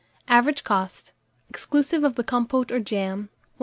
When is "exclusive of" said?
1.47-2.15